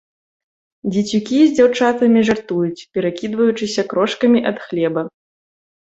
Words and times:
Дзецюкі 0.93 1.37
з 1.41 1.51
дзяўчатамі 1.59 2.19
жартуюць, 2.31 2.87
перакідваючыся 2.95 3.81
крошкамі 3.93 4.39
ад 4.53 4.57
хлеба. 4.67 5.01